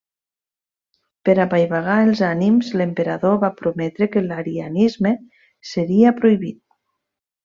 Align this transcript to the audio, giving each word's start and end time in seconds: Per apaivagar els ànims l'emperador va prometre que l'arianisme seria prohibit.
Per 1.27 1.33
apaivagar 1.43 1.97
els 2.05 2.23
ànims 2.29 2.71
l'emperador 2.81 3.35
va 3.45 3.51
prometre 3.61 4.07
que 4.15 4.23
l'arianisme 4.31 5.13
seria 5.73 6.15
prohibit. 6.23 6.59